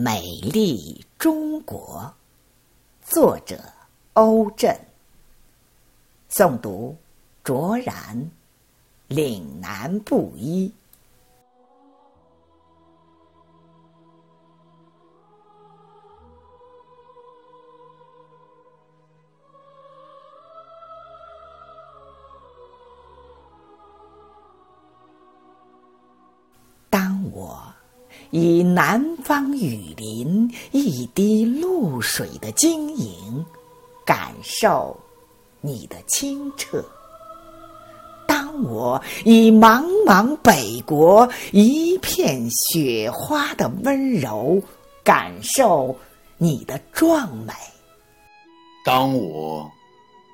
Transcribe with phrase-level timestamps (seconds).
[0.00, 2.14] 美丽中国，
[3.02, 3.58] 作者
[4.12, 4.72] 欧震。
[6.30, 6.96] 诵读：
[7.42, 8.30] 卓然，
[9.08, 10.72] 岭南布衣。
[26.88, 27.60] 当我。
[28.30, 33.44] 以南方雨林一滴露水的晶莹，
[34.04, 34.98] 感受
[35.60, 36.80] 你的清澈；
[38.26, 44.62] 当我以茫茫北国一片雪花的温柔，
[45.02, 45.96] 感受
[46.36, 47.52] 你的壮美；
[48.84, 49.66] 当我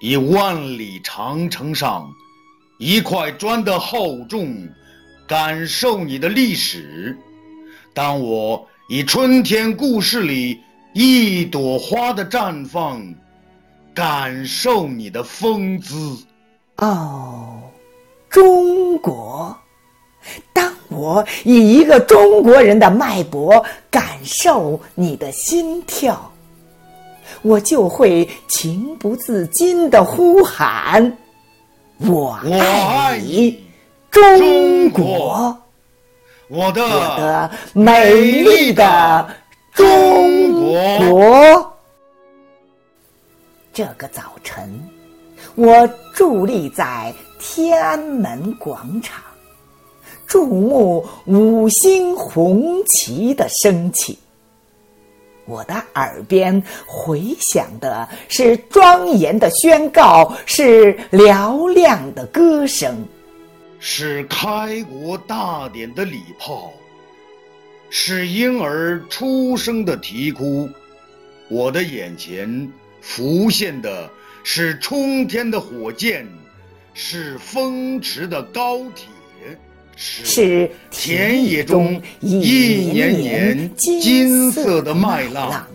[0.01, 2.07] 以万里长城上
[2.79, 4.69] 一块砖的厚重，
[5.29, 7.17] 感受你的历史。
[7.95, 10.61] 当我以春天故事里
[10.95, 13.01] 一朵花的绽放，
[13.95, 16.19] 感受你的风姿，
[16.79, 17.61] 哦，
[18.29, 19.57] 中国！
[20.53, 26.33] 当我以一个中国人的脉搏感受你的心跳，
[27.43, 31.17] 我就会情不自禁的呼喊
[31.99, 33.63] ：“我爱你，
[34.11, 35.57] 中国！”
[36.49, 39.29] 我的美丽的
[39.73, 41.73] 中国。
[43.73, 44.89] 这个早晨，
[45.55, 49.23] 我伫立在天安门广场，
[50.27, 54.19] 注目五星红旗的升起。
[55.47, 63.05] 我的耳边回响的是庄严的宣告，是嘹亮的歌声。
[63.87, 66.73] 是开国大典的礼炮，
[67.91, 70.67] 是婴儿出生的啼哭，
[71.51, 72.67] 我的眼前
[73.03, 74.11] 浮现的
[74.43, 76.27] 是冲天的火箭，
[76.95, 79.59] 是风驰的高铁，
[79.95, 85.69] 是田野中一年年金色的麦浪，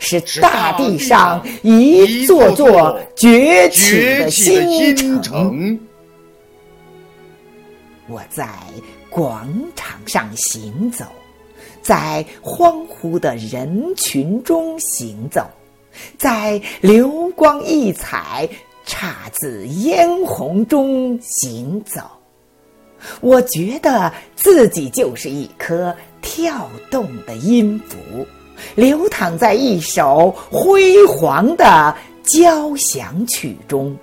[0.00, 5.78] 是大地上一座座崛起的新城。
[8.12, 8.46] 我在
[9.08, 11.06] 广场上行走，
[11.80, 15.46] 在欢呼的人群中行走，
[16.18, 18.46] 在流光溢彩、
[18.86, 22.02] 姹紫嫣红中行走。
[23.22, 27.96] 我觉得自己就是一颗跳动的音符，
[28.74, 33.96] 流淌在一首辉煌的交响曲中。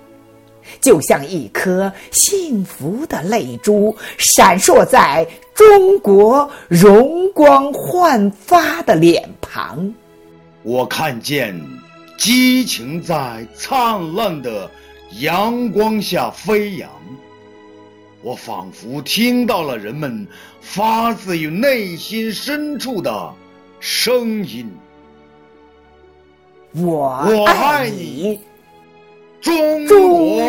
[0.80, 9.92] 就像一颗幸福的泪珠，闪烁在中国容光焕发的脸庞。
[10.62, 11.58] 我看见
[12.18, 14.70] 激情在灿烂的
[15.20, 16.90] 阳光下飞扬，
[18.22, 20.26] 我仿佛听到了人们
[20.60, 23.32] 发自于内心深处的
[23.80, 24.70] 声音。
[26.74, 28.38] 我爱你。
[29.40, 30.39] 中国，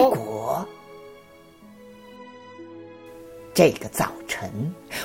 [3.61, 4.49] 这个早晨，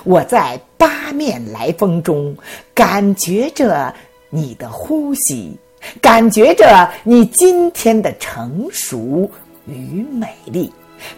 [0.03, 2.35] 我在八面来风中，
[2.73, 3.95] 感觉着
[4.31, 5.55] 你的呼吸，
[6.01, 9.31] 感觉着你今天的成熟
[9.67, 10.73] 与美丽，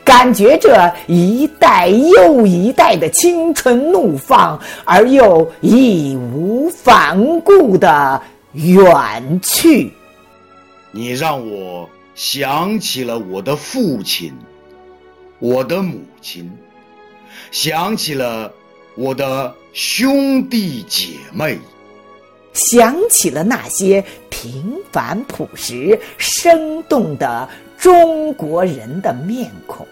[0.04, 8.20] 感觉着一代又一代的青春怒放，而又义无反顾的
[8.54, 9.92] 远去。
[10.90, 11.88] 你让我。
[12.16, 14.34] 想起了我的父亲，
[15.38, 16.50] 我的母亲，
[17.50, 18.52] 想起了
[18.94, 21.58] 我的兄弟姐妹，
[22.52, 29.86] 想起了那些平凡朴实、生动的中国人的面孔，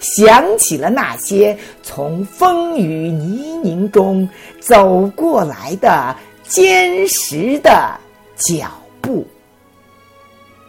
[0.00, 4.28] 想起了那些从风雨泥泞中
[4.60, 7.98] 走过来的坚实的
[8.36, 8.70] 脚
[9.00, 9.26] 步。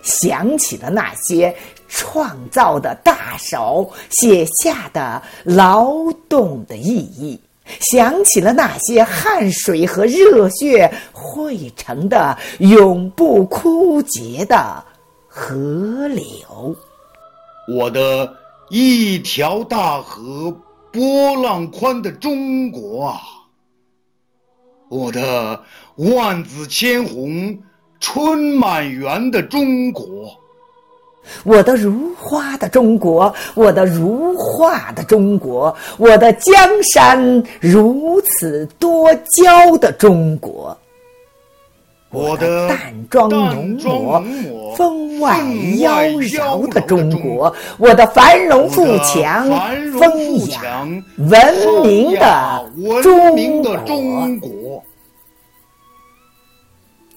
[0.03, 1.53] 想起了那些
[1.87, 7.39] 创造的大手写下的劳动的意义，
[7.79, 14.83] 想起了那些汗水和热血汇成的永不枯竭的
[15.27, 16.75] 河流。
[17.67, 18.33] 我的
[18.69, 20.55] 一条大河
[20.91, 23.21] 波浪宽的中国啊，
[24.89, 25.61] 我的
[25.95, 27.57] 万紫千红。
[27.99, 30.29] 春满园的中国，
[31.43, 36.53] 我的如花的中国，我的如画的中国，我的江
[36.83, 40.77] 山如此多娇的中国，
[42.11, 42.77] 我的淡
[43.09, 44.21] 妆浓抹、
[44.75, 45.39] 风外
[45.79, 49.47] 妖娆的中国，我的繁荣富强、
[49.99, 50.87] 风雅
[51.17, 52.63] 文明的
[53.01, 54.51] 中国。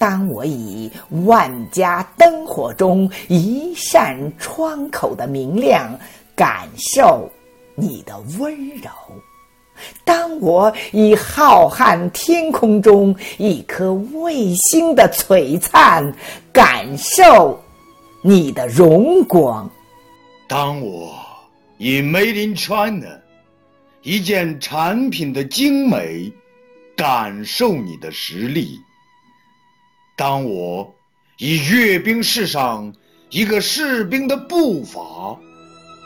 [0.00, 0.90] 当我以
[1.26, 5.94] 万家灯火中一扇窗口的明亮，
[6.34, 7.30] 感受
[7.74, 8.90] 你的温柔。
[10.02, 16.10] 当我以浩瀚天空中一颗卫星的璀璨，
[16.50, 17.60] 感受
[18.22, 19.68] 你的荣光；
[20.48, 21.14] 当我
[21.76, 23.20] 以 Made in China
[24.00, 26.32] 一件产品的精美，
[26.96, 28.78] 感受你的实力；
[30.20, 30.86] 当我
[31.38, 32.92] 以阅兵式上
[33.30, 35.34] 一个士兵的步伐，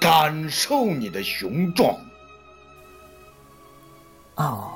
[0.00, 1.92] 感受你的雄壮。
[4.36, 4.70] 哦，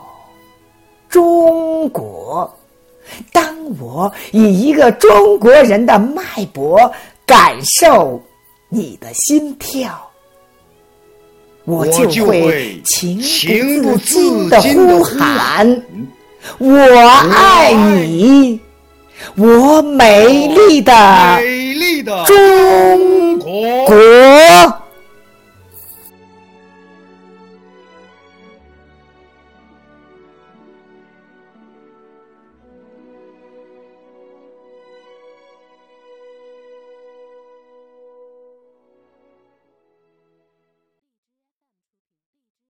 [1.09, 2.53] 中国！
[3.33, 6.93] 当我以一个中国人的脉搏
[7.25, 8.21] 感受
[8.69, 10.05] 你的心跳，
[11.65, 13.21] 我就会情
[13.85, 15.83] 不自禁的呼喊
[16.59, 16.77] ：“我
[17.33, 18.58] 爱你，
[19.39, 20.93] 我美丽的
[22.27, 24.78] 中国。